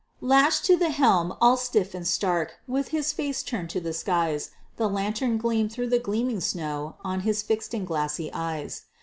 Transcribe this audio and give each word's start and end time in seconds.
Lashed 0.19 0.65
to 0.65 0.75
the 0.75 0.89
helm, 0.89 1.35
all 1.39 1.55
stiff 1.57 1.93
and 1.93 2.07
stark, 2.07 2.53
With 2.67 2.87
his 2.87 3.13
face 3.13 3.43
turned 3.43 3.69
to 3.69 3.79
the 3.79 3.93
skies, 3.93 4.49
The 4.77 4.89
lantern 4.89 5.37
gleamed 5.37 5.71
through 5.73 5.89
the 5.89 5.99
gleaming 5.99 6.39
snow 6.39 6.95
On 7.03 7.19
his 7.19 7.43
fixed 7.43 7.75
and 7.75 7.85
glassy 7.85 8.33
eyes. 8.33 8.85